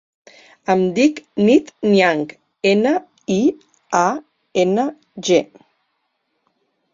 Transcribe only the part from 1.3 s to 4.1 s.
Nit Niang: ena, i, a,